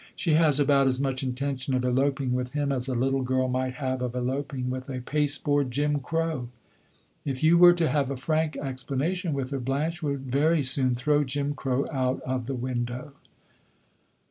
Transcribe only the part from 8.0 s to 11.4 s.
a frank explanation with her, Blanche would very soon throw